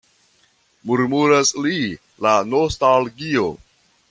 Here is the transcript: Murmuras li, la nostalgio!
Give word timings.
Murmuras 0.91 1.53
li, 1.67 1.77
la 2.27 2.35
nostalgio! 2.55 3.49